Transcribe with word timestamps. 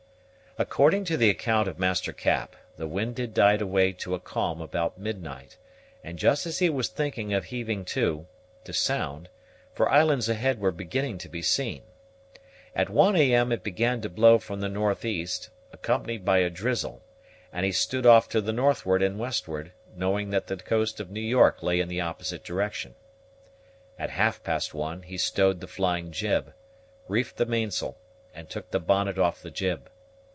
According 0.57 1.05
to 1.05 1.15
the 1.15 1.29
account 1.29 1.69
of 1.69 1.79
Master 1.79 2.11
Cap, 2.11 2.57
the 2.75 2.85
wind 2.85 3.17
had 3.19 3.33
died 3.33 3.61
away 3.61 3.93
to 3.93 4.15
a 4.15 4.19
calm 4.19 4.59
about 4.59 4.99
midnight, 4.99 5.55
or 6.03 6.11
just 6.11 6.45
as 6.45 6.59
he 6.59 6.69
was 6.69 6.89
thinking 6.89 7.33
of 7.33 7.45
heaving 7.45 7.85
to, 7.85 8.27
to 8.65 8.73
sound, 8.73 9.29
for 9.71 9.87
islands 9.89 10.27
ahead 10.27 10.59
were 10.59 10.73
beginning 10.73 11.17
to 11.19 11.29
be 11.29 11.41
seen. 11.41 11.83
At 12.75 12.89
one 12.89 13.15
A.M. 13.15 13.53
it 13.53 13.63
began 13.63 14.01
to 14.01 14.09
blow 14.09 14.39
from 14.39 14.59
the 14.59 14.67
north 14.67 15.05
east, 15.05 15.49
accompanied 15.71 16.25
by 16.25 16.39
a 16.39 16.49
drizzle, 16.49 17.01
and 17.53 17.65
he 17.65 17.71
stood 17.71 18.05
off 18.05 18.27
to 18.27 18.41
the 18.41 18.53
northward 18.53 19.01
and 19.01 19.17
westward, 19.17 19.71
knowing 19.95 20.31
that 20.31 20.47
the 20.47 20.57
coast 20.57 20.99
of 20.99 21.09
New 21.09 21.21
York 21.21 21.63
lay 21.63 21.79
in 21.79 21.87
the 21.87 22.01
opposite 22.01 22.43
direction. 22.43 22.93
At 23.97 24.09
half 24.09 24.43
past 24.43 24.73
one 24.73 25.03
he 25.03 25.17
stowed 25.17 25.61
the 25.61 25.67
flying 25.67 26.11
jib, 26.11 26.53
reefed 27.07 27.37
the 27.37 27.45
mainsail, 27.45 27.97
and 28.35 28.49
took 28.49 28.71
the 28.71 28.81
bonnet 28.81 29.17
off 29.17 29.41
the 29.41 29.49
jib. 29.49 29.89